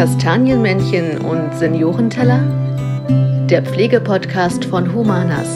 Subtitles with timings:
[0.00, 2.40] Kastanienmännchen und Seniorenteller?
[3.50, 5.46] Der Pflegepodcast von Humanas.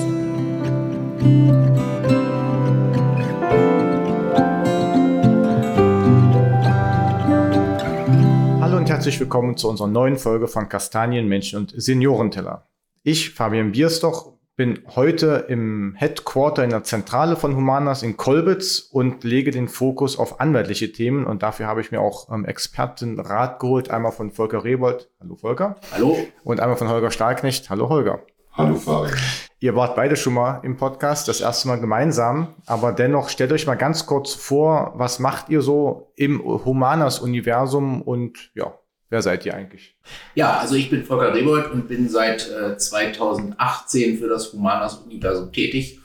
[8.61, 12.69] Hallo und herzlich willkommen zu unserer neuen Folge von Kastanienmännchen und Seniorenteller.
[13.03, 19.25] Ich, Fabian Bierstoch, bin heute im Headquarter in der Zentrale von Humanas in Kolbitz und
[19.25, 21.27] lege den Fokus auf anwaltliche Themen.
[21.27, 23.91] Und dafür habe ich mir auch ähm, Expertenrat geholt.
[23.91, 25.11] Einmal von Volker Rebold.
[25.21, 25.77] Hallo Volker.
[25.93, 26.17] Hallo.
[26.45, 27.69] Und einmal von Holger Stahlknecht.
[27.69, 28.21] Hallo Holger.
[28.53, 29.19] Hallo Fabian.
[29.59, 32.55] Ihr wart beide schon mal im Podcast, das erste Mal gemeinsam.
[32.67, 38.53] Aber dennoch stellt euch mal ganz kurz vor, was macht ihr so im Humanas-Universum und
[38.55, 38.75] ja,
[39.15, 39.95] Wer seid ihr eigentlich?
[40.35, 46.01] Ja, also ich bin Volker Rebold und bin seit äh, 2018 für das Humanas-Universum tätig.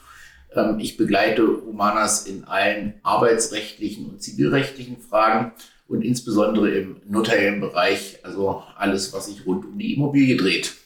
[0.54, 5.50] Ähm, ich begleite Humanas in allen arbeitsrechtlichen und zivilrechtlichen Fragen
[5.88, 10.76] und insbesondere im notariellen Bereich, also alles, was sich rund um die Immobilie dreht.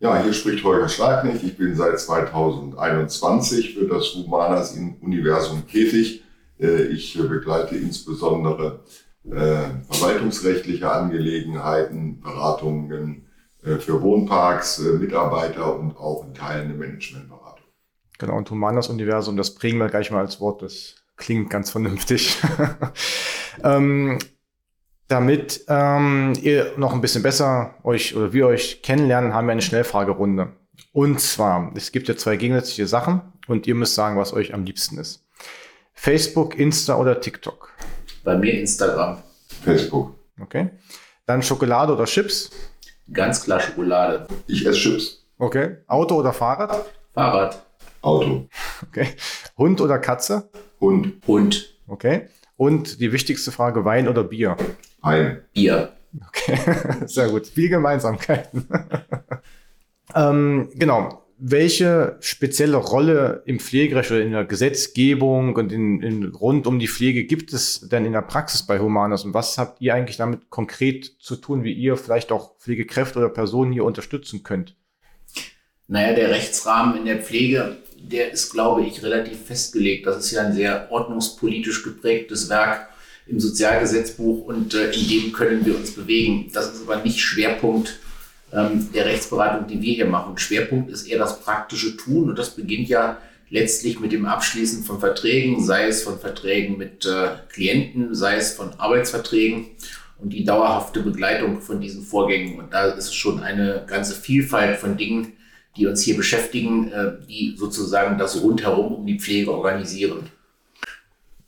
[0.00, 1.42] Ja, hier spricht Holger Schleibnig.
[1.42, 6.24] Ich bin seit 2021 für das Humanas Universum tätig.
[6.60, 8.80] Äh, ich begleite insbesondere
[9.30, 13.28] äh, verwaltungsrechtliche Angelegenheiten, Beratungen
[13.64, 17.66] äh, für Wohnparks, äh, Mitarbeiter und auch in Teilen eine Managementberatung.
[18.18, 22.38] Genau, und Humanas Universum, das bringen wir gleich mal als Wort, das klingt ganz vernünftig.
[23.64, 24.18] ähm,
[25.08, 29.62] damit ähm, ihr noch ein bisschen besser euch oder wir euch kennenlernen, haben wir eine
[29.62, 30.52] Schnellfragerunde.
[30.92, 34.64] Und zwar, es gibt ja zwei gegensätzliche Sachen und ihr müsst sagen, was euch am
[34.64, 35.24] liebsten ist.
[35.92, 37.71] Facebook, Insta oder TikTok?
[38.24, 39.22] Bei mir Instagram.
[39.64, 40.14] Facebook.
[40.40, 40.70] Okay.
[41.26, 42.50] Dann Schokolade oder Chips?
[43.12, 44.26] Ganz klar Schokolade.
[44.46, 45.24] Ich esse Chips.
[45.38, 45.78] Okay.
[45.86, 46.84] Auto oder Fahrrad?
[47.12, 47.62] Fahrrad.
[48.00, 48.48] Auto.
[48.88, 49.08] Okay.
[49.56, 50.50] Hund oder Katze?
[50.80, 51.14] Hund.
[51.26, 51.74] Hund.
[51.86, 52.28] Okay.
[52.56, 54.56] Und die wichtigste Frage, Wein oder Bier?
[55.00, 55.42] Wein.
[55.52, 55.92] Bier.
[56.28, 56.58] Okay,
[57.06, 57.46] sehr gut.
[57.46, 58.68] Viel Gemeinsamkeiten.
[60.14, 66.68] ähm, genau welche spezielle Rolle im Pflegerecht oder in der Gesetzgebung und in, in, rund
[66.68, 69.92] um die Pflege gibt es denn in der Praxis bei Humanas und was habt ihr
[69.92, 74.76] eigentlich damit konkret zu tun, wie ihr vielleicht auch Pflegekräfte oder Personen hier unterstützen könnt?
[75.88, 80.06] Naja, der Rechtsrahmen in der Pflege, der ist, glaube ich, relativ festgelegt.
[80.06, 82.88] Das ist ja ein sehr ordnungspolitisch geprägtes Werk
[83.26, 86.50] im Sozialgesetzbuch und äh, in dem können wir uns bewegen.
[86.52, 87.98] Das ist aber nicht Schwerpunkt
[88.52, 90.38] ähm, der Rechtsberatung, die wir hier machen.
[90.38, 93.18] Schwerpunkt ist eher das praktische Tun und das beginnt ja
[93.48, 98.54] letztlich mit dem Abschließen von Verträgen, sei es von Verträgen mit äh, Klienten, sei es
[98.54, 99.66] von Arbeitsverträgen
[100.18, 102.58] und die dauerhafte Begleitung von diesen Vorgängen.
[102.58, 105.34] Und da ist schon eine ganze Vielfalt von Dingen,
[105.76, 110.30] die uns hier beschäftigen, äh, die sozusagen das rundherum um die Pflege organisieren.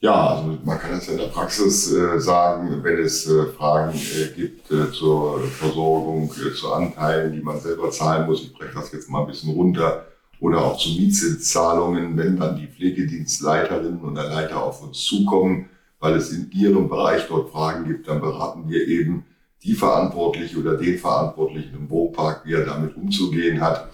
[0.05, 4.29] Ja, also man kann es in der Praxis äh, sagen, wenn es äh, Fragen äh,
[4.37, 8.43] gibt äh, zur Versorgung, äh, zu Anteilen, die man selber zahlen muss.
[8.43, 10.05] Ich breche das jetzt mal ein bisschen runter.
[10.41, 15.71] Oder auch zu Mietzinszahlungen, wenn dann die Pflegedienstleiterinnen und der Leiter auf uns zukommen,
[16.01, 19.25] weil es in ihrem Bereich dort Fragen gibt, dann beraten wir eben
[19.63, 23.89] die Verantwortliche oder den Verantwortlichen im Wohnpark, wie er damit umzugehen hat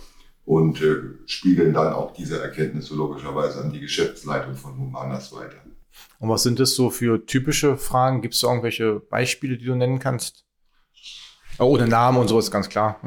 [0.44, 5.69] und äh, spiegeln dann auch diese Erkenntnisse logischerweise an die Geschäftsleitung von Humanas weiter.
[6.19, 8.22] Und was sind das so für typische Fragen?
[8.22, 10.44] Gibt es irgendwelche Beispiele, die du nennen kannst?
[11.59, 12.99] Oh, ohne Namen und sowas, ganz klar.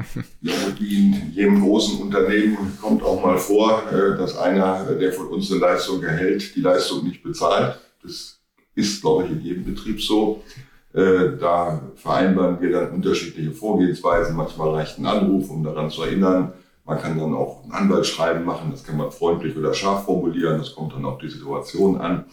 [0.41, 5.27] Ja, wie in jedem großen Unternehmen kommt auch mal vor, äh, dass einer, der von
[5.29, 7.79] uns eine Leistung erhält, die Leistung nicht bezahlt.
[8.03, 8.39] Das
[8.75, 10.43] ist, glaube ich, in jedem Betrieb so.
[10.93, 14.35] Äh, da vereinbaren wir dann unterschiedliche Vorgehensweisen.
[14.35, 16.53] Manchmal reicht ein Anruf, um daran zu erinnern.
[16.85, 18.69] Man kann dann auch ein Anwaltsschreiben machen.
[18.69, 20.59] Das kann man freundlich oder scharf formulieren.
[20.59, 22.25] Das kommt dann auf die Situation an.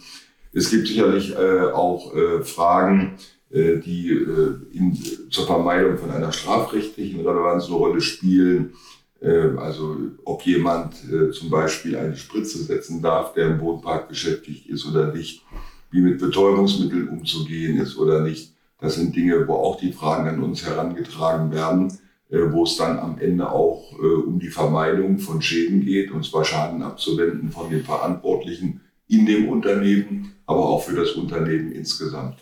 [0.53, 3.17] Es gibt sicherlich äh, auch äh, Fragen,
[3.51, 4.97] äh, die äh, in,
[5.29, 8.73] zur Vermeidung von einer strafrechtlichen Relevanz eine Rolle spielen.
[9.21, 14.67] Äh, also ob jemand äh, zum Beispiel eine Spritze setzen darf, der im Wohnpark beschäftigt
[14.67, 15.43] ist oder nicht,
[15.89, 18.53] wie mit Betäubungsmitteln umzugehen ist oder nicht.
[18.79, 21.99] Das sind Dinge, wo auch die Fragen an uns herangetragen werden,
[22.29, 26.81] wo es dann am Ende auch um die Vermeidung von Schäden geht, und zwar Schaden
[26.81, 28.81] abzuwenden von den Verantwortlichen
[29.11, 32.37] in dem Unternehmen, aber auch für das Unternehmen insgesamt.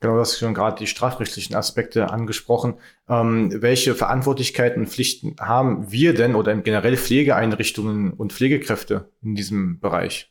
[0.00, 2.74] Genau, du hast schon gerade die strafrechtlichen Aspekte angesprochen.
[3.08, 9.80] Ähm, welche Verantwortlichkeiten und Pflichten haben wir denn oder generell Pflegeeinrichtungen und Pflegekräfte in diesem
[9.80, 10.30] Bereich?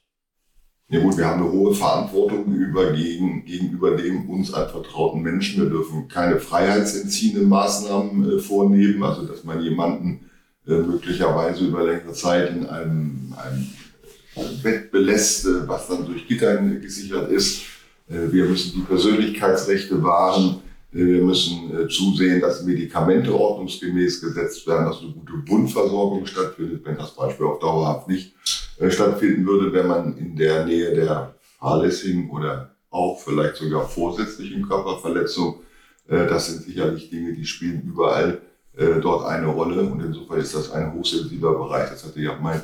[0.89, 5.63] Ja gut, wir haben eine hohe Verantwortung über, gegen, gegenüber dem uns anvertrauten Menschen.
[5.63, 10.29] Wir dürfen keine freiheitsentziehenden Maßnahmen äh, vornehmen, also dass man jemanden
[10.67, 13.67] äh, möglicherweise über längere Zeit in einem, einem
[14.61, 17.61] Bett belässt, was dann durch Gittern gesichert ist.
[18.09, 20.61] Äh, wir müssen die Persönlichkeitsrechte wahren.
[20.91, 27.15] Wir müssen zusehen, dass Medikamente ordnungsgemäß gesetzt werden, dass eine gute Wundversorgung stattfindet, wenn das
[27.15, 28.35] Beispiel auch dauerhaft nicht
[28.89, 35.61] stattfinden würde, wenn man in der Nähe der fahrlässigen oder auch vielleicht sogar vorsätzlichen Körperverletzung.
[36.07, 38.43] Das sind sicherlich Dinge, die spielen überall
[39.01, 41.89] dort eine Rolle und insofern ist das ein hochsensibler Bereich.
[41.89, 42.61] Das hatte ja mein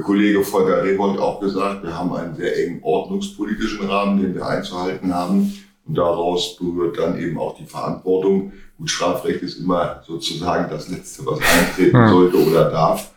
[0.00, 1.82] Kollege Volker Rebold auch gesagt.
[1.84, 5.52] Wir haben einen sehr engen ordnungspolitischen Rahmen, den wir einzuhalten haben.
[5.86, 8.52] Und daraus berührt dann eben auch die Verantwortung.
[8.78, 13.12] Gut, Strafrecht ist immer sozusagen das Letzte, was eintreten sollte oder darf.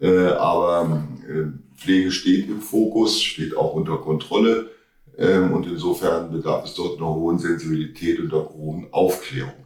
[0.00, 1.02] aber
[1.76, 4.70] Pflege steht im Fokus, steht auch unter Kontrolle.
[5.18, 9.61] Ähm, und insofern bedarf es dort einer hohen Sensibilität und einer hohen Aufklärung.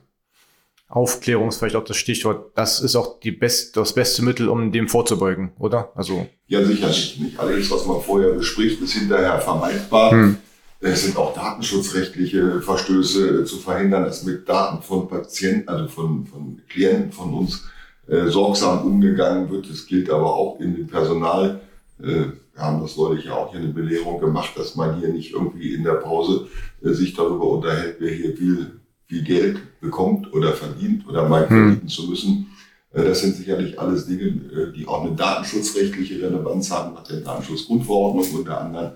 [0.89, 2.53] Aufklärung ist vielleicht auch das Stichwort.
[2.55, 5.91] Das ist auch die best, das beste Mittel, um dem vorzubeugen, oder?
[5.97, 7.19] Also ja, sicherlich.
[7.19, 10.13] Nicht alles, was man vorher bespricht, ist hinterher vermeidbar.
[10.13, 10.37] Hm.
[10.81, 16.61] Es sind auch datenschutzrechtliche Verstöße zu verhindern, dass mit Daten von Patienten, also von, von
[16.69, 17.65] Klienten von uns
[18.07, 19.69] äh, sorgsam umgegangen wird.
[19.69, 21.63] Das gilt aber auch in dem Personal.
[22.01, 25.33] Äh, wir haben das neulich ja auch hier eine Belehrung gemacht, dass man hier nicht
[25.33, 26.47] irgendwie in der Pause
[26.85, 31.69] äh, sich darüber unterhält, wer hier viel, viel Geld bekommt oder verdient oder meint, hm.
[31.69, 32.51] verdienen zu müssen.
[32.93, 38.27] Äh, das sind sicherlich alles Dinge, die auch eine datenschutzrechtliche Relevanz haben, nach der Datenschutzgrundverordnung
[38.39, 38.93] unter anderem.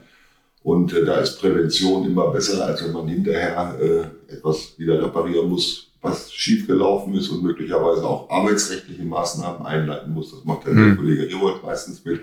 [0.63, 6.33] Und da ist Prävention immer besser, als wenn man hinterher etwas wieder reparieren muss, was
[6.33, 10.31] schiefgelaufen ist und möglicherweise auch arbeitsrechtliche Maßnahmen einleiten muss.
[10.31, 10.87] Das macht ja hm.
[10.87, 12.21] der Kollege Erold meistens mit.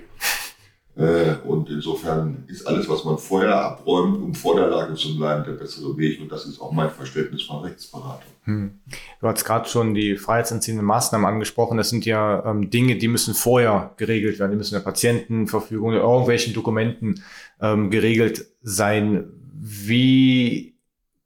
[0.97, 5.43] Äh, und insofern ist alles, was man vorher abräumt, um vor der Lage zu bleiben,
[5.43, 6.19] der bessere Weg.
[6.19, 8.31] Und das ist auch mein Verständnis von Rechtsberatung.
[8.43, 8.79] Hm.
[9.21, 11.77] Du hast gerade schon die freiheitsentziehenden Maßnahmen angesprochen.
[11.77, 14.51] Das sind ja ähm, Dinge, die müssen vorher geregelt werden.
[14.51, 17.21] Die müssen in der Patientenverfügung oder irgendwelchen Dokumenten
[17.61, 19.25] ähm, geregelt sein.
[19.53, 20.77] Wie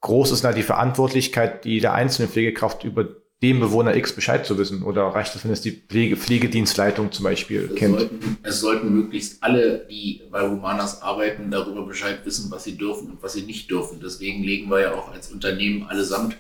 [0.02, 3.08] groß ist da die Verantwortlichkeit, die der einzelne Pflegekraft über
[3.42, 4.84] dem Bewohner X Bescheid zu wissen?
[4.84, 8.00] Oder reicht es, wenn es die Pflege, Pflegedienstleitung zum Beispiel es kennt?
[8.00, 13.10] Sollten, es sollten möglichst alle, die bei Humanas arbeiten, darüber Bescheid wissen, was sie dürfen
[13.12, 14.00] und was sie nicht dürfen.
[14.04, 16.38] Deswegen legen wir ja auch als Unternehmen allesamt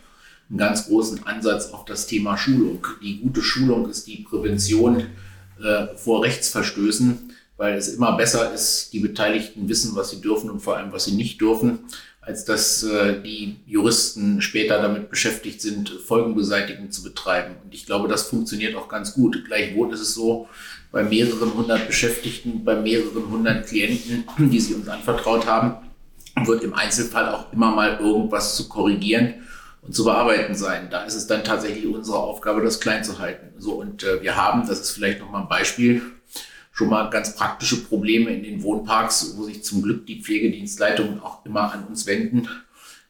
[0.50, 2.86] einen ganz großen Ansatz auf das Thema Schulung.
[3.02, 5.08] Die gute Schulung ist die Prävention
[5.64, 10.60] äh, vor Rechtsverstößen, weil es immer besser ist, die Beteiligten wissen, was sie dürfen und
[10.60, 11.80] vor allem, was sie nicht dürfen
[12.22, 17.56] als dass äh, die Juristen später damit beschäftigt sind, Folgenbeseitigung zu betreiben.
[17.64, 19.44] Und ich glaube, das funktioniert auch ganz gut.
[19.46, 20.48] Gleichwohl ist es so,
[20.92, 25.76] bei mehreren hundert Beschäftigten, bei mehreren hundert Klienten, die sie uns anvertraut haben,
[26.46, 29.34] wird im Einzelfall auch immer mal irgendwas zu korrigieren
[29.82, 30.90] und zu bearbeiten sein.
[30.92, 33.48] Da ist es dann tatsächlich unsere Aufgabe, das klein zu halten.
[33.58, 36.04] So, und äh, wir haben, das ist vielleicht nochmal ein Beispiel,
[36.82, 41.46] schon mal ganz praktische Probleme in den Wohnparks, wo sich zum Glück die Pflegedienstleitungen auch
[41.46, 42.50] immer an uns wenden.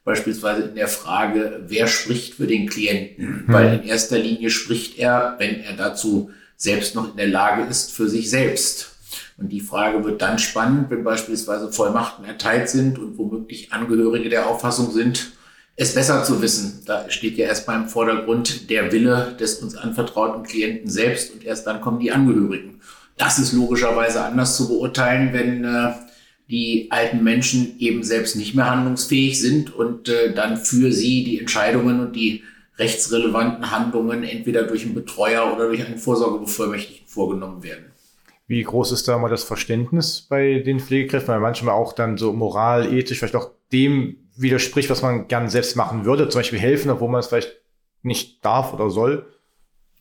[0.04, 3.46] Beispielsweise in der Frage, wer spricht für den Klienten?
[3.46, 3.54] Mhm.
[3.54, 7.94] Weil in erster Linie spricht er, wenn er dazu selbst noch in der Lage ist,
[7.94, 8.90] für sich selbst.
[9.38, 14.48] Und die Frage wird dann spannend, wenn beispielsweise Vollmachten erteilt sind und womöglich Angehörige der
[14.48, 15.32] Auffassung sind,
[15.78, 16.82] es besser zu wissen.
[16.86, 21.66] Da steht ja erstmal im Vordergrund der Wille des uns anvertrauten Klienten selbst und erst
[21.68, 22.82] dann kommen die Angehörigen.
[23.22, 25.94] Das ist logischerweise anders zu beurteilen, wenn äh,
[26.50, 31.40] die alten Menschen eben selbst nicht mehr handlungsfähig sind und äh, dann für sie die
[31.40, 32.42] Entscheidungen und die
[32.80, 37.92] rechtsrelevanten Handlungen entweder durch einen Betreuer oder durch einen Vorsorgebevollmächtigten vorgenommen werden.
[38.48, 42.34] Wie groß ist da mal das Verständnis bei den Pflegekräften, weil manchmal auch dann so
[42.34, 46.90] moral, ethisch vielleicht auch dem widerspricht, was man gern selbst machen würde, zum Beispiel helfen,
[46.90, 47.62] obwohl man es vielleicht
[48.02, 49.28] nicht darf oder soll?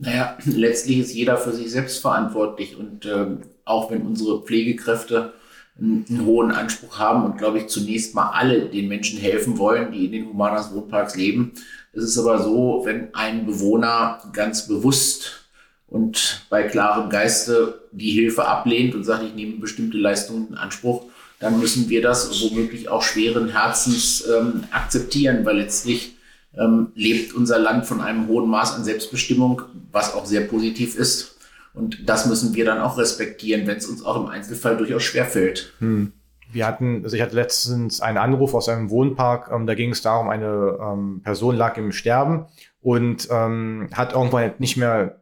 [0.01, 5.35] Naja, letztlich ist jeder für sich selbst verantwortlich und ähm, auch wenn unsere Pflegekräfte
[5.79, 10.07] einen, hohen Anspruch haben und glaube ich zunächst mal alle den Menschen helfen wollen, die
[10.07, 11.53] in den Humanas Wohnparks leben,
[11.93, 15.49] ist es aber so, wenn ein Bewohner ganz bewusst
[15.87, 21.05] und bei klarem Geiste die Hilfe ablehnt und sagt, ich nehme bestimmte Leistungen in Anspruch,
[21.41, 26.17] dann müssen wir das womöglich auch schweren Herzens ähm, akzeptieren, weil letztlich
[26.57, 31.39] ähm, lebt unser Land von einem hohen Maß an Selbstbestimmung, was auch sehr positiv ist.
[31.73, 35.73] Und das müssen wir dann auch respektieren, wenn es uns auch im Einzelfall durchaus schwerfällt.
[35.79, 36.13] Hm.
[36.53, 40.03] Wir hatten, also ich hatte letztens einen Anruf aus einem Wohnpark, ähm, da ging es
[40.03, 42.47] darum, eine ähm, Person lag im Sterben
[42.81, 45.21] und ähm, hat irgendwann nicht mehr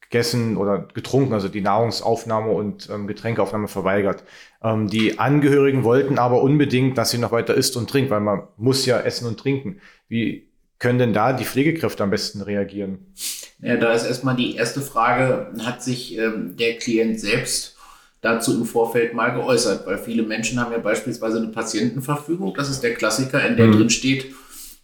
[0.00, 4.24] gegessen oder getrunken, also die Nahrungsaufnahme und ähm, Getränkeaufnahme verweigert.
[4.62, 8.44] Ähm, die Angehörigen wollten aber unbedingt, dass sie noch weiter isst und trinkt, weil man
[8.56, 9.80] muss ja essen und trinken.
[10.08, 12.98] Wie können denn da die Pflegekräfte am besten reagieren?
[13.60, 17.76] Ja, da ist erstmal die erste Frage, hat sich ähm, der Klient selbst
[18.20, 19.86] dazu im Vorfeld mal geäußert?
[19.86, 23.72] Weil viele Menschen haben ja beispielsweise eine Patientenverfügung, das ist der Klassiker, in der mhm.
[23.72, 24.34] drin steht,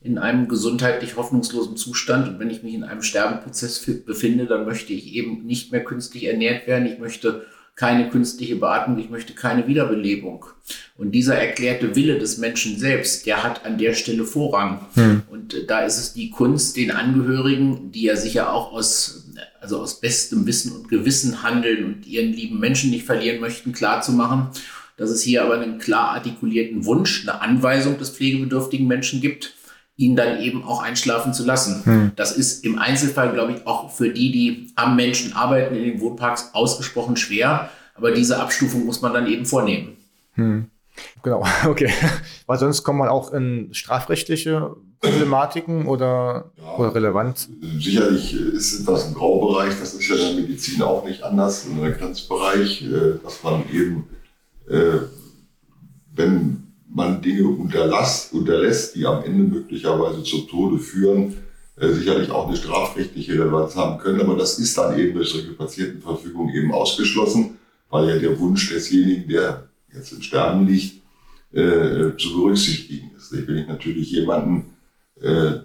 [0.02, 2.28] in einem gesundheitlich hoffnungslosen Zustand.
[2.28, 6.24] Und wenn ich mich in einem Sterbeprozess befinde, dann möchte ich eben nicht mehr künstlich
[6.24, 6.86] ernährt werden.
[6.86, 7.44] Ich möchte
[7.80, 10.44] keine künstliche Beatmung, ich möchte keine Wiederbelebung.
[10.98, 14.86] Und dieser erklärte Wille des Menschen selbst, der hat an der Stelle Vorrang.
[14.96, 15.22] Hm.
[15.30, 19.30] Und äh, da ist es die Kunst, den Angehörigen, die ja sicher auch aus,
[19.62, 24.48] also aus bestem Wissen und Gewissen handeln und ihren lieben Menschen nicht verlieren möchten, klarzumachen,
[24.98, 29.54] dass es hier aber einen klar artikulierten Wunsch, eine Anweisung des pflegebedürftigen Menschen gibt,
[30.00, 31.84] ihn dann eben auch einschlafen zu lassen.
[31.84, 32.12] Hm.
[32.16, 36.00] Das ist im Einzelfall, glaube ich, auch für die, die am Menschen arbeiten in den
[36.00, 37.68] Wohnparks, ausgesprochen schwer.
[37.94, 39.98] Aber diese Abstufung muss man dann eben vornehmen.
[40.32, 40.70] Hm.
[41.22, 41.92] Genau, okay.
[42.46, 47.48] Weil sonst kommt man auch in strafrechtliche Problematiken oder, ja, oder relevant?
[47.78, 51.78] Sicherlich ist das ein Graubereich, das ist ja in der Medizin auch nicht anders, in
[51.78, 54.08] einem Grenzbereich, äh, dass man eben,
[54.68, 55.00] äh,
[56.14, 56.59] wenn
[56.92, 61.36] man Dinge unterlässt, unterlässt, die am Ende möglicherweise zum Tode führen,
[61.76, 64.20] äh, sicherlich auch eine strafrechtliche Relevanz haben können.
[64.20, 69.28] Aber das ist dann eben durch solche Patientenverfügung eben ausgeschlossen, weil ja der Wunsch desjenigen,
[69.28, 71.00] der jetzt im Sterben liegt,
[71.52, 73.32] äh, zu berücksichtigen ist.
[73.32, 74.76] Wenn ich natürlich jemanden,
[75.20, 75.60] äh,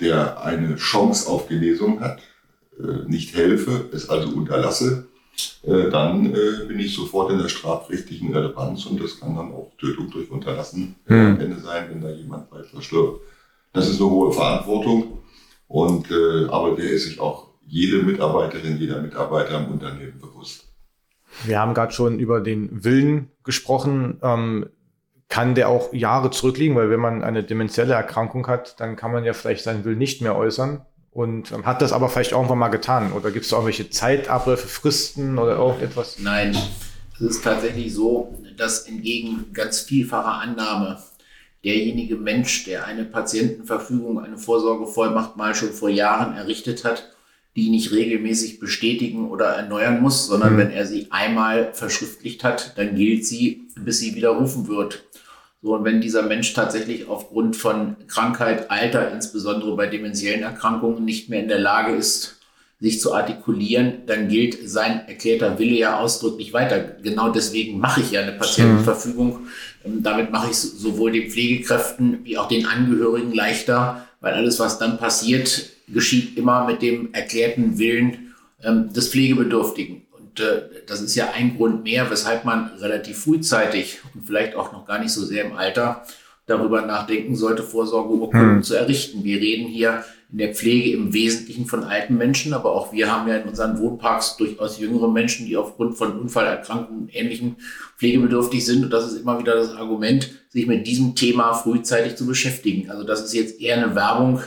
[0.00, 2.20] der eine Chance auf Genesung hat,
[2.78, 5.08] äh, nicht helfe, es also unterlasse,
[5.62, 9.72] äh, dann äh, bin ich sofort in der strafrechtlichen Relevanz und das kann dann auch
[9.78, 11.26] Tötung durch Unterlassen hm.
[11.26, 13.20] am Ende sein, wenn da jemand weit verstirbt.
[13.72, 15.18] Das ist eine hohe Verantwortung
[15.68, 20.66] und äh, aber der ist sich auch jede Mitarbeiterin, jeder Mitarbeiter im Unternehmen bewusst.
[21.44, 24.18] Wir haben gerade schon über den Willen gesprochen.
[24.22, 24.66] Ähm,
[25.28, 29.24] kann der auch Jahre zurückliegen, weil wenn man eine demenzielle Erkrankung hat, dann kann man
[29.24, 32.68] ja vielleicht seinen Willen nicht mehr äußern und ähm, hat das aber vielleicht irgendwann mal
[32.68, 33.12] getan?
[33.12, 36.18] Oder gibt es da irgendwelche Zeitabläufe, Fristen oder irgendetwas?
[36.18, 36.56] Nein,
[37.14, 41.02] es ist tatsächlich so, dass entgegen ganz vielfacher Annahme
[41.64, 47.12] derjenige Mensch, der eine Patientenverfügung, eine Vorsorgevollmacht mal schon vor Jahren errichtet hat,
[47.56, 50.58] die nicht regelmäßig bestätigen oder erneuern muss, sondern mhm.
[50.58, 55.04] wenn er sie einmal verschriftlicht hat, dann gilt sie, bis sie widerrufen wird.
[55.62, 61.28] So, und wenn dieser Mensch tatsächlich aufgrund von Krankheit, Alter, insbesondere bei dementiellen Erkrankungen, nicht
[61.28, 62.40] mehr in der Lage ist,
[62.80, 66.78] sich zu artikulieren, dann gilt sein erklärter Wille ja ausdrücklich weiter.
[67.02, 69.40] Genau deswegen mache ich ja eine Patientenverfügung.
[69.84, 70.02] Mhm.
[70.02, 74.96] Damit mache ich sowohl den Pflegekräften wie auch den Angehörigen leichter, weil alles, was dann
[74.96, 80.02] passiert, geschieht immer mit dem erklärten Willen ähm, des Pflegebedürftigen.
[80.30, 84.72] Und äh, das ist ja ein Grund mehr, weshalb man relativ frühzeitig und vielleicht auch
[84.72, 86.04] noch gar nicht so sehr im Alter
[86.46, 88.62] darüber nachdenken sollte, Vorsorgeurkunden hm.
[88.62, 89.24] zu errichten.
[89.24, 93.28] Wir reden hier in der Pflege im Wesentlichen von alten Menschen, aber auch wir haben
[93.28, 97.56] ja in unseren Wohnparks durchaus jüngere Menschen, die aufgrund von Unfallerkrankungen und Ähnlichem
[97.98, 98.84] pflegebedürftig sind.
[98.84, 102.90] Und das ist immer wieder das Argument, sich mit diesem Thema frühzeitig zu beschäftigen.
[102.90, 104.40] Also das ist jetzt eher eine Werbung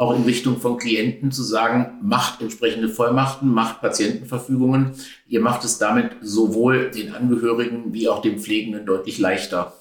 [0.00, 4.92] auch in Richtung von Klienten zu sagen, macht entsprechende Vollmachten, macht Patientenverfügungen.
[5.26, 9.74] Ihr macht es damit sowohl den Angehörigen wie auch dem Pflegenden deutlich leichter.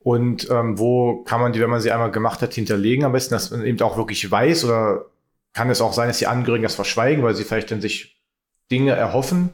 [0.00, 3.34] Und ähm, wo kann man die, wenn man sie einmal gemacht hat, hinterlegen am besten,
[3.34, 5.06] dass man eben auch wirklich weiß oder
[5.52, 8.20] kann es auch sein, dass die Angehörigen das verschweigen, weil sie vielleicht dann sich
[8.72, 9.50] Dinge erhoffen?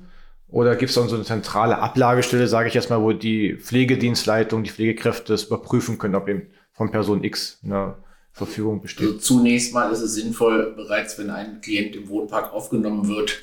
[0.48, 4.62] Oder gibt es dann so eine zentrale Ablagestelle, sage ich jetzt mal, wo die Pflegedienstleitung,
[4.62, 7.96] die Pflegekräfte es überprüfen können, ob eben von Person X eine
[8.36, 9.06] Verfügung besteht?
[9.06, 13.38] Also zunächst mal ist es sinnvoll, bereits wenn ein Klient im Wohnpark aufgenommen wird,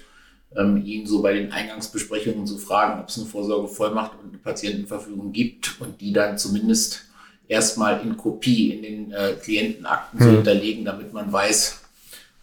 [0.55, 5.31] ähm, ihn so bei den Eingangsbesprechungen zu fragen, ob es eine Vorsorgevollmacht und eine Patientenverfügung
[5.31, 7.05] gibt und die dann zumindest
[7.47, 10.27] erstmal in Kopie in den äh, Klientenakten hm.
[10.27, 11.81] zu hinterlegen, damit man weiß,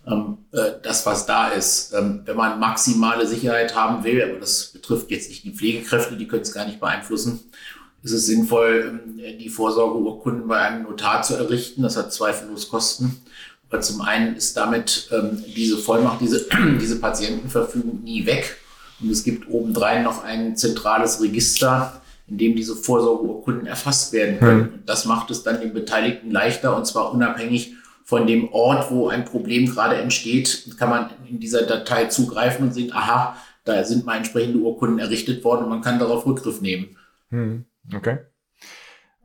[0.09, 1.93] ähm, äh, das, was da ist.
[1.95, 6.27] Ähm, wenn man maximale Sicherheit haben will, aber das betrifft jetzt nicht die Pflegekräfte, die
[6.27, 7.41] können es gar nicht beeinflussen,
[8.03, 11.83] ist es sinnvoll, ähm, die Vorsorgeurkunden bei einem Notar zu errichten.
[11.83, 13.21] Das hat zweifellos Kosten.
[13.69, 16.47] Aber zum einen ist damit ähm, diese Vollmacht, diese,
[16.81, 18.57] diese Patientenverfügung nie weg.
[19.01, 24.65] Und es gibt obendrein noch ein zentrales Register, in dem diese Vorsorgeurkunden erfasst werden können.
[24.65, 24.73] Hm.
[24.75, 29.09] Und das macht es dann den Beteiligten leichter und zwar unabhängig von dem Ort, wo
[29.09, 34.05] ein Problem gerade entsteht, kann man in dieser Datei zugreifen und sehen, aha, da sind
[34.05, 36.97] mal entsprechende Urkunden errichtet worden und man kann darauf Rückgriff nehmen.
[37.31, 37.67] Hm.
[37.95, 38.19] Okay.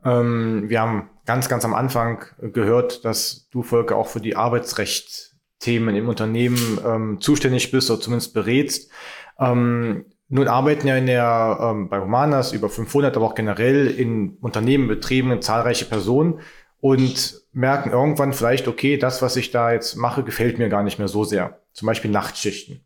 [0.04, 5.96] Ähm, wir haben ganz, ganz am Anfang gehört, dass du, Volker, auch für die Arbeitsrechtsthemen
[5.96, 8.90] im Unternehmen ähm, zuständig bist oder zumindest berätst.
[9.38, 14.38] Ähm, nun arbeiten ja in der, ähm, bei Humanas über 500, aber auch generell in
[14.40, 16.40] Unternehmen, Betrieben zahlreiche Personen
[16.80, 20.98] und merken irgendwann vielleicht, okay, das, was ich da jetzt mache, gefällt mir gar nicht
[20.98, 21.60] mehr so sehr.
[21.72, 22.84] Zum Beispiel Nachtschichten.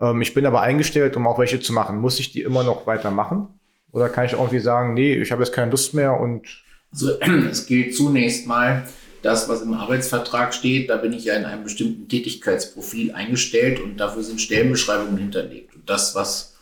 [0.00, 2.00] Ähm, ich bin aber eingestellt, um auch welche zu machen.
[2.00, 3.60] Muss ich die immer noch weitermachen?
[3.94, 6.42] Oder kann ich irgendwie sagen, nee, ich habe jetzt keine Lust mehr und.
[6.92, 7.18] Also,
[7.50, 8.86] es gilt zunächst mal,
[9.22, 13.96] das, was im Arbeitsvertrag steht, da bin ich ja in einem bestimmten Tätigkeitsprofil eingestellt und
[13.96, 15.74] dafür sind Stellenbeschreibungen hinterlegt.
[15.74, 16.56] Und das, was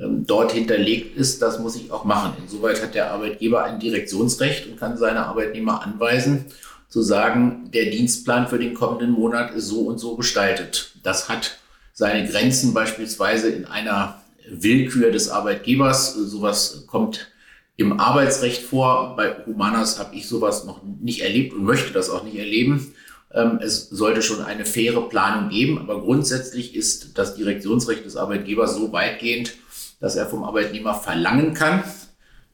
[0.00, 2.32] ähm, dort hinterlegt ist, das muss ich auch machen.
[2.42, 6.46] Insoweit hat der Arbeitgeber ein Direktionsrecht und kann seine Arbeitnehmer anweisen,
[6.88, 10.94] zu sagen, der Dienstplan für den kommenden Monat ist so und so gestaltet.
[11.02, 11.58] Das hat
[11.92, 16.14] seine Grenzen beispielsweise in einer Willkür des Arbeitgebers.
[16.14, 17.30] Sowas kommt
[17.76, 19.14] im Arbeitsrecht vor.
[19.16, 22.92] Bei Humanas habe ich sowas noch nicht erlebt und möchte das auch nicht erleben.
[23.32, 28.74] Ähm, es sollte schon eine faire Planung geben, aber grundsätzlich ist das Direktionsrecht des Arbeitgebers
[28.74, 29.54] so weitgehend,
[30.00, 31.84] dass er vom Arbeitnehmer verlangen kann,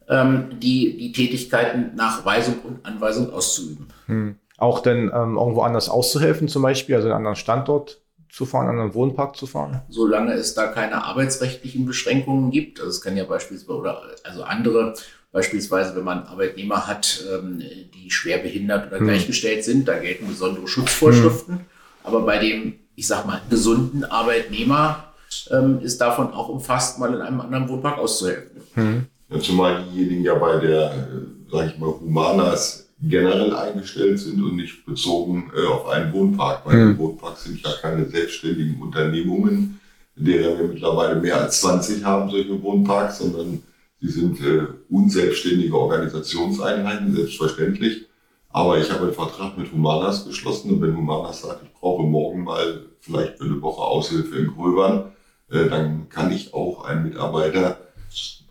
[0.09, 3.89] ähm, die, die Tätigkeiten nach Weisung und Anweisung auszuüben.
[4.07, 4.37] Hm.
[4.59, 8.01] Auch denn ähm, irgendwo anders auszuhelfen, zum Beispiel, also einen anderen Standort
[8.35, 9.83] zu fahren, einen anderen Wohnpark zu fahren?
[9.89, 14.95] Solange es da keine arbeitsrechtlichen Beschränkungen gibt, also es kann ja beispielsweise, oder also andere,
[15.31, 17.63] beispielsweise wenn man Arbeitnehmer hat, ähm,
[17.95, 19.07] die schwer behindert oder hm.
[19.07, 21.59] gleichgestellt sind, da gelten besondere Schutzvorschriften.
[21.59, 21.65] Hm.
[22.03, 25.13] Aber bei dem, ich sag mal, gesunden Arbeitnehmer
[25.51, 28.63] ähm, ist davon auch umfasst, mal in einem anderen Wohnpark auszuhelfen.
[28.75, 29.07] Hm.
[29.31, 34.57] Ja, zumal diejenigen ja bei der, äh, sage ich mal, Humanas generell eingestellt sind und
[34.57, 36.99] nicht bezogen äh, auf einen Wohnpark, weil mhm.
[36.99, 39.81] Wohnparks sind ja keine selbstständigen Unternehmungen,
[40.17, 43.63] derer wir mittlerweile mehr als 20 haben, solche Wohnparks, sondern
[44.01, 48.07] sie sind äh, unselbstständige Organisationseinheiten, selbstverständlich.
[48.51, 52.45] Aber ich habe einen Vertrag mit Humanas geschlossen und wenn Humanas sagt, ich brauche morgen
[52.45, 55.13] mal vielleicht für eine Woche Aushilfe in Gröbern,
[55.51, 57.79] äh, dann kann ich auch einen Mitarbeiter,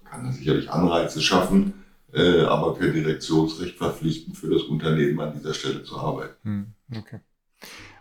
[0.03, 1.73] kann da sicherlich Anreize schaffen,
[2.13, 6.35] äh, aber per Direktionsrecht verpflichten, für das Unternehmen an dieser Stelle zu arbeiten.
[6.43, 6.65] Hm,
[6.97, 7.19] okay.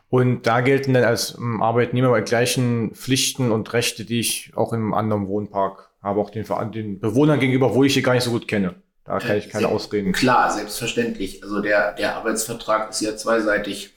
[0.09, 4.75] Und da gelten dann als ähm, Arbeitnehmer die gleichen Pflichten und Rechte, die ich auch
[4.75, 8.31] im anderen Wohnpark habe, auch den, den Bewohnern gegenüber, wo ich sie gar nicht so
[8.31, 8.75] gut kenne.
[9.04, 10.12] Da kann ich keine Ausreden.
[10.12, 11.42] Klar, selbstverständlich.
[11.42, 13.94] Also der, der Arbeitsvertrag ist ja zweiseitig.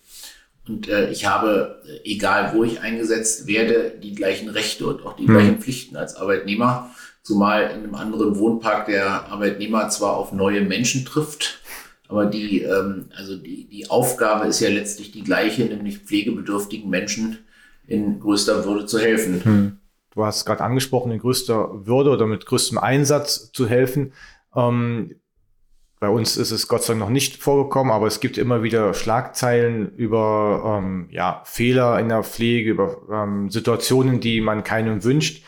[0.68, 5.18] Und äh, ich habe, äh, egal wo ich eingesetzt werde, die gleichen Rechte und auch
[5.18, 5.34] die hm.
[5.34, 6.90] gleichen Pflichten als Arbeitnehmer.
[7.26, 11.60] Zumal in einem anderen Wohnpark der Arbeitnehmer zwar auf neue Menschen trifft,
[12.08, 17.40] aber die, ähm, also die, die Aufgabe ist ja letztlich die gleiche, nämlich pflegebedürftigen Menschen
[17.88, 19.44] in größter Würde zu helfen.
[19.44, 19.78] Hm.
[20.14, 24.14] Du hast gerade angesprochen, in größter Würde oder mit größtem Einsatz zu helfen.
[24.56, 25.16] Ähm,
[26.00, 28.94] bei uns ist es Gott sei Dank noch nicht vorgekommen, aber es gibt immer wieder
[28.94, 35.44] Schlagzeilen über ähm, ja, Fehler in der Pflege, über ähm, Situationen, die man keinem wünscht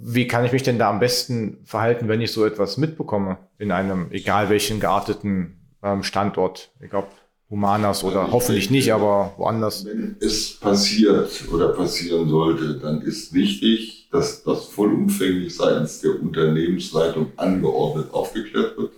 [0.00, 3.72] wie kann ich mich denn da am besten verhalten, wenn ich so etwas mitbekomme in
[3.72, 6.70] einem, egal welchen gearteten ähm, Standort?
[6.80, 7.08] Ich glaube,
[7.50, 9.84] Humanas oder also hoffentlich denke, nicht, aber woanders.
[9.84, 17.32] Wenn es passiert oder passieren sollte, dann ist wichtig, dass das vollumfänglich seitens der Unternehmensleitung
[17.36, 18.92] angeordnet aufgeklärt wird,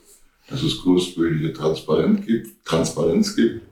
[0.48, 3.62] dass es größtmögliche Transparenz gibt, Transparenz gibt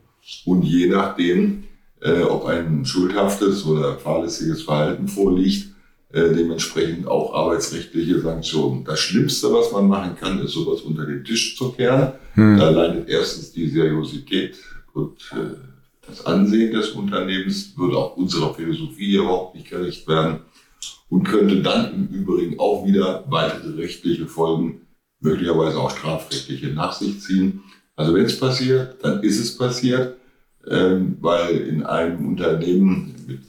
[0.45, 1.63] und je nachdem,
[2.01, 5.74] äh, ob ein schuldhaftes oder fahrlässiges Verhalten vorliegt,
[6.15, 8.85] äh, dementsprechend auch arbeitsrechtliche Sanktionen.
[8.85, 12.13] Das Schlimmste, was man machen kann, ist sowas unter den Tisch zu kehren.
[12.35, 12.57] Hm.
[12.57, 14.55] Da leidet erstens die Seriosität
[14.93, 15.57] und äh,
[16.07, 20.39] das Ansehen des Unternehmens, würde auch unserer Philosophie überhaupt nicht gerecht werden
[21.09, 24.87] und könnte dann im Übrigen auch wieder weitere rechtliche Folgen,
[25.19, 27.61] möglicherweise auch strafrechtliche nach sich ziehen.
[27.97, 30.15] Also wenn es passiert, dann ist es passiert,
[30.65, 33.41] ähm, weil in einem Unternehmen mit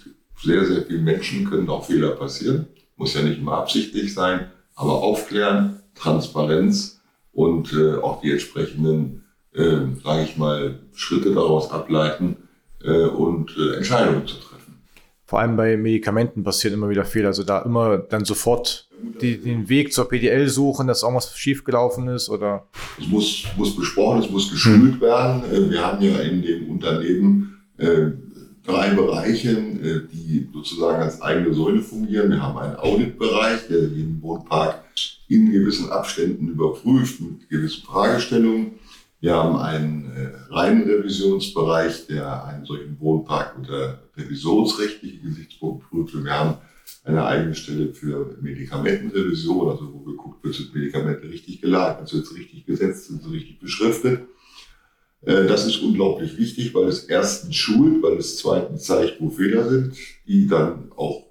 [0.42, 2.66] sehr, sehr vielen Menschen können auch Fehler passieren.
[2.96, 7.00] Muss ja nicht immer absichtlich sein, aber aufklären, Transparenz
[7.32, 12.36] und äh, auch die entsprechenden, äh, sage ich mal, Schritte daraus ableiten
[12.82, 14.56] äh, und äh, Entscheidungen zu treffen.
[15.24, 17.28] Vor allem bei Medikamenten passieren immer wieder Fehler.
[17.28, 18.88] Also da immer dann sofort
[19.20, 22.66] die, den Weg zur PDL suchen, dass irgendwas schiefgelaufen ist oder?
[22.98, 25.42] Es muss, muss besprochen, es muss geschult werden.
[25.52, 28.12] Äh, wir haben ja in dem Unternehmen äh,
[28.66, 32.30] drei Bereiche, äh, die sozusagen als eigene Säule fungieren.
[32.30, 34.84] Wir haben einen Auditbereich, der jeden Wohnpark
[35.28, 38.72] in gewissen Abständen überprüft mit gewissen Fragestellungen.
[39.20, 46.22] Wir haben einen äh, reinen Revisionsbereich, der einen solchen Wohnpark unter revisionsrechtliche Gesichtspunkte prüft.
[46.22, 46.58] Wir haben
[47.04, 52.34] eine eigene Stelle für Medikamentenrevision, also wo geguckt wird, sind Medikamente richtig gelagert, sind sie
[52.34, 54.22] richtig gesetzt, sind sie richtig beschriftet.
[55.26, 59.68] Äh, das ist unglaublich wichtig, weil es erstens schult, weil es zweitens zeigt, wo Fehler
[59.68, 59.94] sind,
[60.26, 61.24] die dann auch,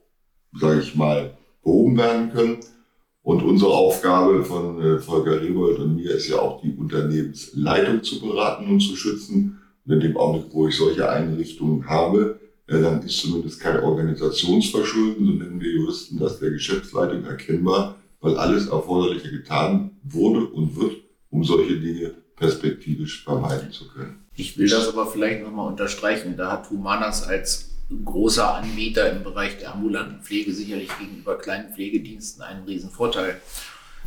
[0.54, 2.58] sage ich mal, behoben werden können.
[3.24, 8.22] Und unsere Aufgabe von äh, Volker Ringgold und mir ist ja auch, die Unternehmensleitung zu
[8.22, 9.60] beraten und zu schützen.
[9.86, 15.26] Und in dem Augenblick, wo ich solche Einrichtungen habe, äh, dann ist zumindest kein Organisationsverschulden,
[15.26, 20.98] so nennen wir Juristen das der Geschäftsleitung erkennbar, weil alles Erforderliche getan wurde und wird,
[21.30, 24.26] um solche Dinge perspektivisch vermeiden zu können.
[24.36, 26.36] Ich will das aber vielleicht nochmal unterstreichen.
[26.38, 27.70] Da hat Humanas als
[28.04, 33.40] großer Anbieter im Bereich der ambulanten Pflege sicherlich gegenüber kleinen Pflegediensten einen riesen Vorteil.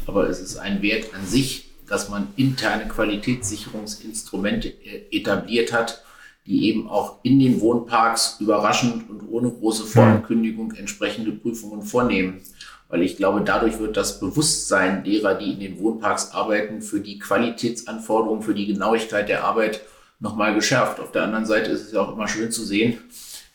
[0.06, 6.04] Aber es ist ein Wert an sich, dass man interne Qualitätssicherungsinstrumente äh, etabliert hat,
[6.44, 12.40] die eben auch in den Wohnparks überraschend und ohne große Vorankündigung entsprechende Prüfungen vornehmen.
[12.88, 17.18] Weil ich glaube, dadurch wird das Bewusstsein derer, die in den Wohnparks arbeiten, für die
[17.18, 19.82] Qualitätsanforderungen, für die Genauigkeit der Arbeit
[20.20, 21.00] nochmal geschärft.
[21.00, 22.98] Auf der anderen Seite ist es ja auch immer schön zu sehen,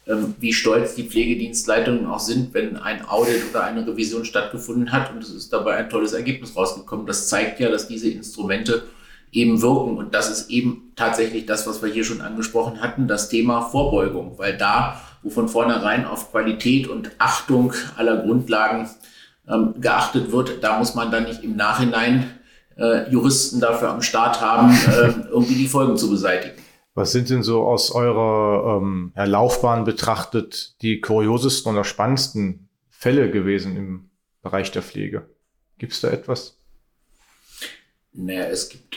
[0.05, 5.13] ähm, wie stolz die Pflegedienstleitungen auch sind, wenn ein Audit oder eine Revision stattgefunden hat
[5.13, 7.05] und es ist dabei ein tolles Ergebnis rausgekommen.
[7.05, 8.83] Das zeigt ja, dass diese Instrumente
[9.31, 13.29] eben wirken und das ist eben tatsächlich das, was wir hier schon angesprochen hatten, das
[13.29, 18.89] Thema Vorbeugung, weil da, wo von vornherein auf Qualität und Achtung aller Grundlagen
[19.47, 22.39] ähm, geachtet wird, da muss man dann nicht im Nachhinein
[22.77, 26.55] äh, Juristen dafür am Start haben, äh, irgendwie die Folgen zu beseitigen.
[26.95, 33.75] Was sind denn so aus eurer ähm, Laufbahn betrachtet die kuriosesten oder spannendsten Fälle gewesen
[33.75, 34.09] im
[34.43, 35.27] Bereich der Pflege?
[35.79, 36.57] Gibt es da etwas?
[38.13, 38.95] Naja, es gibt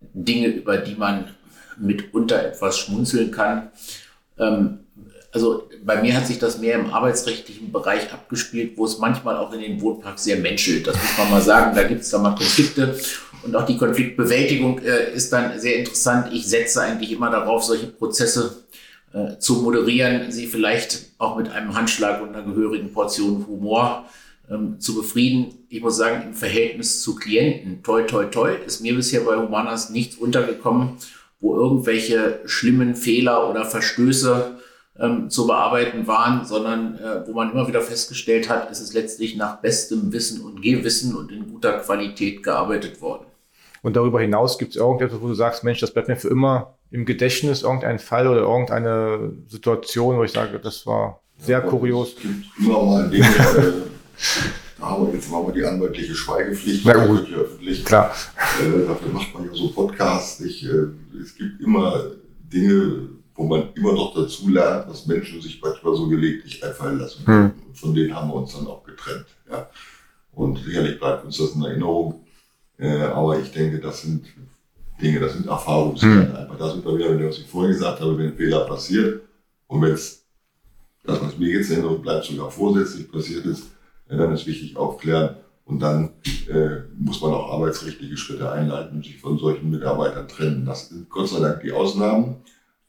[0.00, 1.34] Dinge, über die man
[1.76, 3.70] mitunter etwas schmunzeln kann.
[4.38, 4.83] Ähm,
[5.34, 9.52] also bei mir hat sich das mehr im arbeitsrechtlichen Bereich abgespielt, wo es manchmal auch
[9.52, 10.86] in den Wohnparks sehr menschelt.
[10.86, 11.74] Das muss man mal sagen.
[11.74, 12.96] Da gibt es da mal Konflikte
[13.42, 16.32] und auch die Konfliktbewältigung äh, ist dann sehr interessant.
[16.32, 18.64] Ich setze eigentlich immer darauf, solche Prozesse
[19.12, 24.04] äh, zu moderieren, sie vielleicht auch mit einem Handschlag und einer gehörigen Portion Humor
[24.48, 25.66] ähm, zu befrieden.
[25.68, 29.90] Ich muss sagen, im Verhältnis zu Klienten, toi, toi, toi, ist mir bisher bei Humanas
[29.90, 30.90] nichts untergekommen,
[31.40, 34.60] wo irgendwelche schlimmen Fehler oder Verstöße
[34.98, 39.36] ähm, zu bearbeiten waren, sondern äh, wo man immer wieder festgestellt hat, es ist letztlich
[39.36, 43.26] nach bestem Wissen und Gewissen und in guter Qualität gearbeitet worden.
[43.82, 46.78] Und darüber hinaus gibt es irgendetwas, wo du sagst, Mensch, das bleibt mir für immer
[46.90, 52.14] im Gedächtnis, irgendein Fall oder irgendeine Situation, wo ich sage, das war sehr ja, kurios.
[52.14, 53.72] Es gibt immer mal Dinge, äh,
[54.78, 57.26] da haben wir jetzt mal die anwaltliche Schweigepflicht, Na gut.
[57.32, 57.84] öffentlich.
[57.84, 58.14] Klar.
[58.60, 60.40] Äh, dafür macht man ja so Podcasts.
[60.40, 60.86] Ich, äh,
[61.20, 62.12] es gibt immer
[62.52, 67.26] Dinge, wo man immer noch dazu lernt, dass Menschen sich manchmal so gelegentlich einfallen lassen.
[67.26, 67.52] Hm.
[67.66, 69.26] Und von denen haben wir uns dann auch getrennt.
[69.50, 69.68] Ja.
[70.32, 72.24] Und sicherlich bleibt uns das in Erinnerung.
[72.78, 74.26] Äh, aber ich denke, das sind
[75.00, 76.36] Dinge, das sind Erfahrungswerte hm.
[76.36, 76.58] einfach.
[76.58, 79.22] Da sind wir wieder, was ich vorhin gesagt habe, wenn ein Fehler passiert
[79.66, 80.24] und wenn es
[81.04, 83.70] das, was mir jetzt in Erinnerung bleibt, sogar vorsätzlich passiert ist,
[84.08, 86.10] dann ist wichtig aufklären und dann
[86.48, 90.64] äh, muss man auch arbeitsrechtliche Schritte einleiten und sich von solchen Mitarbeitern trennen.
[90.64, 92.36] Das sind Gott sei Dank die Ausnahmen.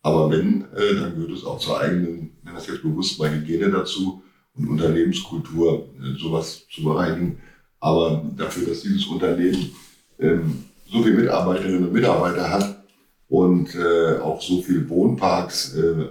[0.06, 3.72] Aber wenn, äh, dann gehört es auch zur eigenen, wenn das jetzt bewusst mal Hygiene
[3.72, 4.22] dazu
[4.56, 7.40] und Unternehmenskultur, äh, sowas zu bereinigen.
[7.80, 9.72] Aber dafür, dass dieses Unternehmen
[10.20, 12.84] ähm, so viele Mitarbeiterinnen und Mitarbeiter hat
[13.30, 16.06] und äh, auch so viele Wohnparks, äh,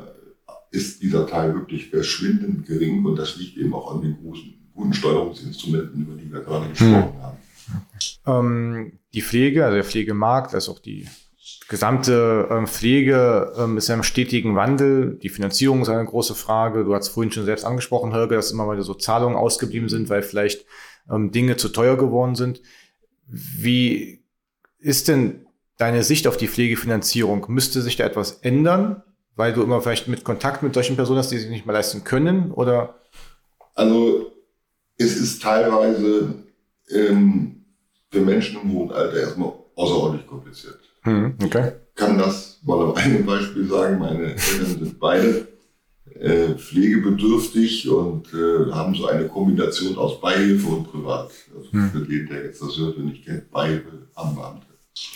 [0.73, 4.93] ist dieser Teil wirklich verschwindend gering und das liegt eben auch an den großen, guten
[4.93, 7.23] Steuerungsinstrumenten, über die wir gerade gesprochen hm.
[7.23, 7.39] haben.
[8.27, 11.07] Ähm, die Pflege, also der Pflegemarkt, also auch die
[11.69, 15.19] gesamte ähm, Pflege ähm, ist ja im stetigen Wandel.
[15.23, 16.85] Die Finanzierung ist eine große Frage.
[16.85, 20.23] Du hast vorhin schon selbst angesprochen, Helge, dass immer mal so Zahlungen ausgeblieben sind, weil
[20.23, 20.65] vielleicht
[21.11, 22.61] ähm, Dinge zu teuer geworden sind.
[23.27, 24.23] Wie
[24.79, 27.47] ist denn deine Sicht auf die Pflegefinanzierung?
[27.49, 29.03] Müsste sich da etwas ändern,
[29.35, 32.05] weil du immer vielleicht mit Kontakt mit solchen Personen hast, die sich nicht mehr leisten
[32.05, 32.53] können?
[32.53, 33.01] Oder?
[33.75, 34.33] Also
[34.97, 36.35] es ist teilweise
[36.91, 37.65] ähm,
[38.11, 40.84] für Menschen im hohen Alter erstmal außerordentlich kompliziert.
[41.05, 41.73] Hm, okay.
[41.95, 43.99] Ich kann das mal am einem Beispiel sagen.
[43.99, 45.47] Meine Eltern sind beide
[46.19, 51.31] äh, pflegebedürftig und äh, haben so eine Kombination aus Beihilfe und Privat.
[51.55, 51.91] Also hm.
[51.91, 54.67] für den, der jetzt das hört und nicht kennt, Beihilfe am Beamte.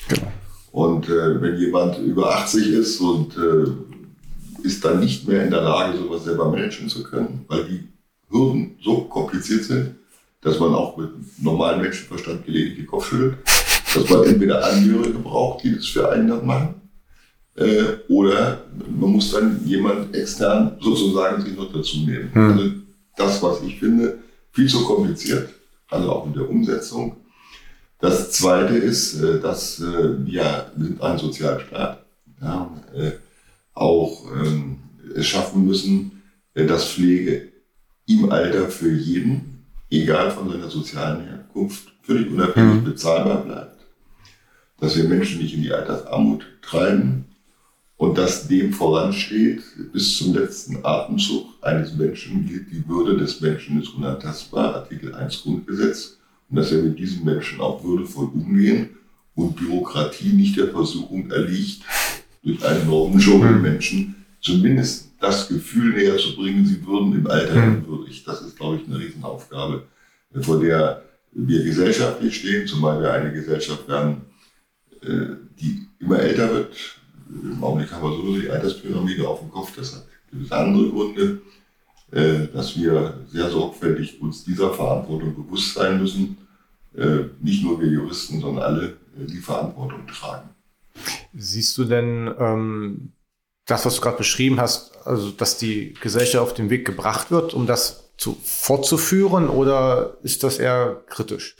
[0.08, 0.32] Genau.
[0.70, 5.62] Und äh, wenn jemand über 80 ist und äh, ist dann nicht mehr in der
[5.62, 7.88] Lage, sowas selber managen zu können, weil die
[8.30, 9.94] Hürden so kompliziert sind,
[10.42, 11.10] dass man auch mit
[11.42, 13.38] normalem Menschenverstand gelegentlich den Kopf schüttelt
[13.94, 16.74] dass man entweder Angehörige braucht, die das für einen dann machen,
[17.58, 22.30] äh, oder man muss dann jemand extern sozusagen sich noch dazu nehmen.
[22.32, 22.52] Hm.
[22.52, 22.70] Also
[23.16, 24.18] das, was ich finde,
[24.52, 25.48] viel zu kompliziert,
[25.88, 27.16] also auch in der Umsetzung.
[28.00, 32.04] Das Zweite ist, äh, dass äh, wir sind ein Sozialstaat,
[32.40, 33.10] ja, äh,
[33.74, 34.78] auch ähm,
[35.16, 36.22] es schaffen müssen,
[36.54, 37.48] äh, dass Pflege
[38.06, 42.84] im Alter für jeden, egal von seiner sozialen Herkunft, völlig unabhängig hm.
[42.84, 43.77] bezahlbar bleibt
[44.80, 47.24] dass wir Menschen nicht in die Altersarmut treiben
[47.96, 49.62] und dass dem voransteht,
[49.92, 55.42] bis zum letzten Atemzug eines Menschen gilt die Würde des Menschen ist unantastbar, Artikel 1
[55.42, 58.90] Grundgesetz, und dass wir mit diesen Menschen auch würdevoll umgehen
[59.34, 61.82] und Bürokratie nicht der Versuchung erliegt,
[62.42, 63.62] durch eine Normenshow mhm.
[63.62, 67.86] Menschen zumindest das Gefühl näher zu bringen, sie würden im Alter mhm.
[67.86, 68.22] würdig.
[68.24, 69.82] Das ist, glaube ich, eine Riesenaufgabe,
[70.40, 74.22] vor der wir gesellschaftlich stehen, zumal wir eine Gesellschaft werden,
[75.02, 76.74] die immer älter wird.
[77.30, 81.42] Im Augenblick haben wir sowieso die Alterspyramide auf dem Kopf, das hat gewisse andere Gründe,
[82.10, 86.38] äh, dass wir sehr sorgfältig uns dieser Verantwortung bewusst sein müssen.
[86.96, 90.48] Äh, nicht nur wir Juristen, sondern alle die Verantwortung tragen.
[91.34, 93.12] Siehst du denn ähm,
[93.66, 97.52] das, was du gerade beschrieben hast, also dass die Gesellschaft auf den Weg gebracht wird,
[97.54, 101.56] um das zu, fortzuführen, oder ist das eher kritisch?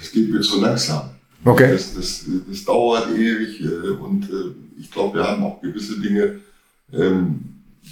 [0.00, 1.15] Es geht mir zu langsam.
[1.46, 1.72] Okay.
[1.72, 6.40] Das, das, das dauert ewig äh, und äh, ich glaube, wir haben auch gewisse Dinge,
[6.92, 7.40] ähm,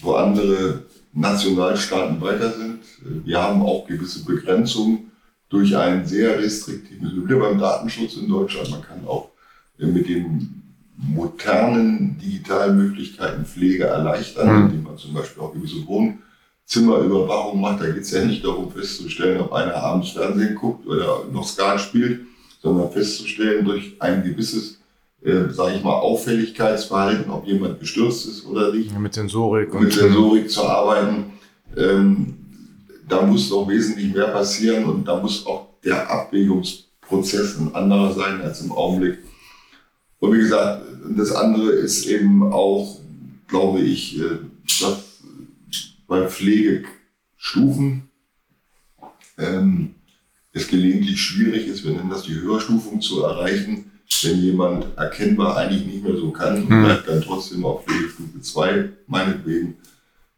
[0.02, 2.80] wo andere Nationalstaaten weiter sind.
[3.24, 5.12] Wir haben auch gewisse Begrenzungen
[5.48, 9.30] durch einen sehr restriktiven, wir beim Datenschutz in Deutschland, man kann auch
[9.78, 10.62] äh, mit den
[10.96, 14.66] modernen digitalen Möglichkeiten Pflege erleichtern, mhm.
[14.66, 17.82] indem man zum Beispiel auch gewisse Wohnzimmerüberwachung macht.
[17.82, 21.80] Da geht es ja nicht darum festzustellen, ob einer abends Fernsehen guckt oder noch Skat
[21.80, 22.20] spielt,
[22.64, 24.80] sondern festzustellen durch ein gewisses,
[25.22, 28.90] äh, sage ich mal, Auffälligkeitsverhalten, ob jemand gestürzt ist oder nicht.
[28.90, 29.72] Ja, mit Sensorik.
[29.78, 31.34] Mit Sensorik zu arbeiten.
[31.76, 32.38] Ähm,
[33.06, 38.40] da muss noch wesentlich mehr passieren und da muss auch der Abwägungsprozess ein anderer sein
[38.40, 39.18] als im Augenblick.
[40.18, 40.86] Und wie gesagt,
[41.18, 42.98] das andere ist eben auch,
[43.46, 44.38] glaube ich, äh,
[44.80, 45.20] dass
[46.06, 48.08] bei Pflegestufen
[49.36, 49.93] ähm,
[50.54, 53.90] es gelegentlich schwierig ist, wir nennen das die Höherstufung zu erreichen,
[54.22, 56.84] wenn jemand erkennbar eigentlich nicht mehr so kann und hm.
[56.84, 59.76] bleibt dann trotzdem auf Pflegestufe 2, meinetwegen.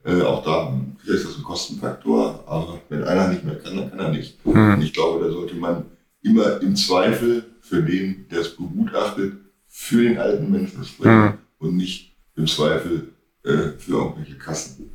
[0.05, 3.99] Äh, auch da ist das ein Kostenfaktor, aber wenn einer nicht mehr kann, dann kann
[3.99, 4.39] er nicht.
[4.45, 4.75] Hm.
[4.75, 5.85] Und ich glaube, da sollte man
[6.23, 9.35] immer im Zweifel für den, der es begutachtet,
[9.69, 11.39] für den alten Menschen sprechen mhm.
[11.59, 13.13] und nicht im Zweifel
[13.45, 14.91] äh, für irgendwelche Kassen.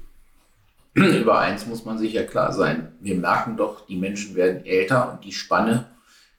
[0.93, 2.91] Über eins muss man sich ja klar sein.
[2.99, 5.87] Wir merken doch, die Menschen werden älter und die Spanne,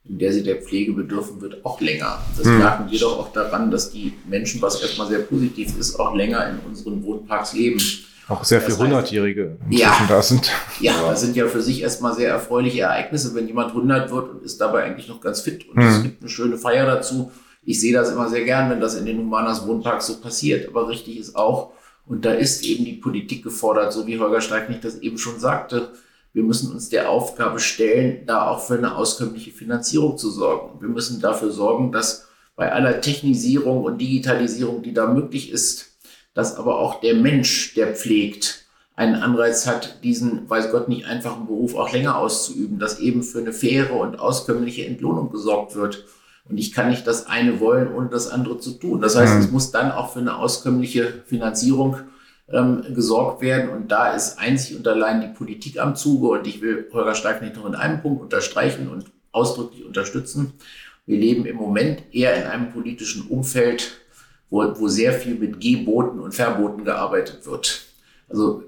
[0.05, 2.19] in der sie der Pflege bedürfen, wird auch länger.
[2.37, 2.59] Das mhm.
[2.59, 6.49] merken wir doch auch daran, dass die Menschen, was erstmal sehr positiv ist, auch länger
[6.51, 7.81] in unseren Wohnparks leben.
[8.29, 10.51] Auch sehr viele Hundertjährige ja, da sind.
[10.81, 14.43] Ja, das sind ja für sich erstmal sehr erfreuliche Ereignisse, wenn jemand 100 wird und
[14.43, 15.89] ist dabei eigentlich noch ganz fit und mhm.
[15.89, 17.33] es gibt eine schöne Feier dazu
[17.65, 20.69] ich sehe das immer sehr gern, wenn das in den Humanas Wohnparks so passiert.
[20.69, 21.73] Aber richtig ist auch,
[22.07, 25.93] und da ist eben die Politik gefordert, so wie Holger Steignig das eben schon sagte,
[26.33, 30.81] wir müssen uns der Aufgabe stellen, da auch für eine auskömmliche Finanzierung zu sorgen.
[30.81, 35.93] Wir müssen dafür sorgen, dass bei aller Technisierung und Digitalisierung, die da möglich ist,
[36.35, 41.47] dass aber auch der Mensch, der pflegt, einen Anreiz hat, diesen, weiß Gott, nicht einfachen
[41.47, 46.05] Beruf auch länger auszuüben, dass eben für eine faire und auskömmliche Entlohnung gesorgt wird.
[46.49, 49.01] Und ich kann nicht das eine wollen, ohne das andere zu tun.
[49.01, 49.41] Das heißt, mhm.
[49.41, 51.99] es muss dann auch für eine auskömmliche Finanzierung
[52.51, 53.71] ähm, gesorgt werden.
[53.71, 56.29] Und da ist einzig und allein die Politik am Zuge.
[56.29, 60.53] Und ich will Holger Steignecht noch in einem Punkt unterstreichen und ausdrücklich unterstützen.
[61.07, 63.93] Wir leben im Moment eher in einem politischen Umfeld,
[64.51, 67.87] wo, wo sehr viel mit Geboten und Verboten gearbeitet wird.
[68.29, 68.65] Also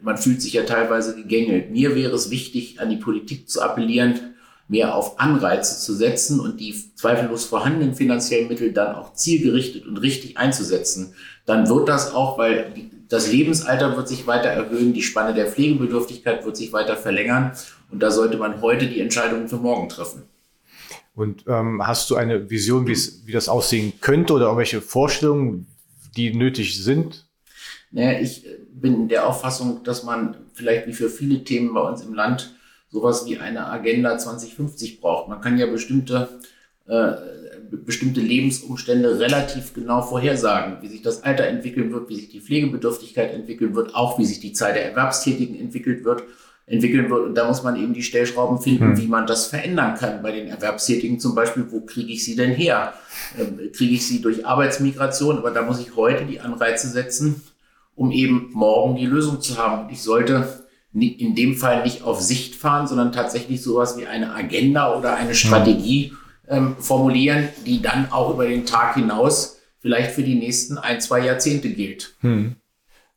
[0.00, 1.70] man fühlt sich ja teilweise gegängelt.
[1.70, 4.34] Mir wäre es wichtig, an die Politik zu appellieren,
[4.68, 9.98] mehr auf Anreize zu setzen und die zweifellos vorhandenen finanziellen Mittel dann auch zielgerichtet und
[9.98, 12.72] richtig einzusetzen, dann wird das auch, weil
[13.08, 17.52] das Lebensalter wird sich weiter erhöhen, die Spanne der Pflegebedürftigkeit wird sich weiter verlängern
[17.90, 20.22] und da sollte man heute die Entscheidungen für morgen treffen.
[21.14, 25.66] Und ähm, hast du eine Vision, wie das aussehen könnte oder irgendwelche Vorstellungen,
[26.16, 27.26] die nötig sind?
[27.90, 32.12] Naja, ich bin der Auffassung, dass man vielleicht wie für viele Themen bei uns im
[32.12, 32.55] Land
[32.88, 35.28] sowas wie eine Agenda 2050 braucht.
[35.28, 36.28] Man kann ja bestimmte,
[36.86, 37.12] äh,
[37.70, 43.32] bestimmte Lebensumstände relativ genau vorhersagen, wie sich das Alter entwickeln wird, wie sich die Pflegebedürftigkeit
[43.32, 46.22] entwickeln wird, auch wie sich die Zahl der Erwerbstätigen entwickelt wird
[46.66, 47.26] entwickeln wird.
[47.26, 48.98] Und da muss man eben die Stellschrauben finden, mhm.
[48.98, 50.22] wie man das verändern kann.
[50.22, 52.94] Bei den Erwerbstätigen zum Beispiel, wo kriege ich sie denn her?
[53.38, 55.38] Ähm, kriege ich sie durch Arbeitsmigration?
[55.38, 57.42] Aber da muss ich heute die Anreize setzen,
[57.94, 59.84] um eben morgen die Lösung zu haben.
[59.84, 60.65] Und ich sollte
[61.02, 65.34] in dem Fall nicht auf Sicht fahren, sondern tatsächlich sowas wie eine Agenda oder eine
[65.34, 66.12] Strategie
[66.48, 71.20] ähm, formulieren, die dann auch über den Tag hinaus vielleicht für die nächsten ein, zwei
[71.20, 72.16] Jahrzehnte gilt.
[72.20, 72.56] Hm.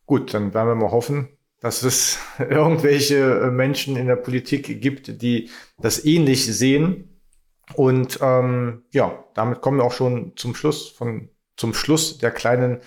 [0.06, 1.28] Gut, dann werden wir mal hoffen,
[1.60, 7.20] dass es irgendwelche äh, Menschen in der Politik gibt, die das ähnlich sehen.
[7.74, 12.78] Und ähm, ja, damit kommen wir auch schon zum Schluss von zum Schluss der kleinen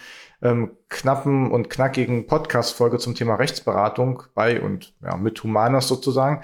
[0.43, 6.43] ähm, knappen und knackigen Podcast-Folge zum Thema Rechtsberatung bei und ja, mit Humanas sozusagen.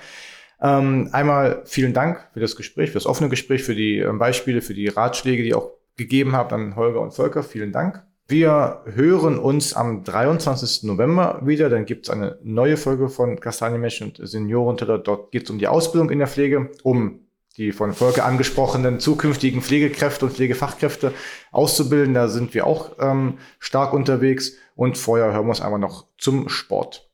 [0.61, 4.61] Ähm, einmal vielen Dank für das Gespräch, für das offene Gespräch, für die ähm, Beispiele,
[4.61, 7.43] für die Ratschläge, die ihr auch gegeben habt an Holger und Volker.
[7.43, 8.03] Vielen Dank.
[8.27, 10.83] Wir hören uns am 23.
[10.83, 11.69] November wieder.
[11.69, 14.99] Dann gibt es eine neue Folge von Kastanienmensch und Seniorenteller.
[14.99, 17.21] Dort geht es um die Ausbildung in der Pflege, um
[17.59, 21.13] die von Volker angesprochenen zukünftigen Pflegekräfte und Pflegefachkräfte
[21.51, 22.13] auszubilden.
[22.13, 24.53] Da sind wir auch ähm, stark unterwegs.
[24.75, 27.11] Und vorher hören wir uns einmal noch zum Sport.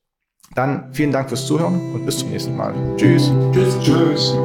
[0.54, 2.76] Dann vielen Dank fürs Zuhören und bis zum nächsten Mal.
[2.96, 3.32] Tschüss.
[3.52, 3.80] Tschüss.
[3.82, 4.36] Tschüss.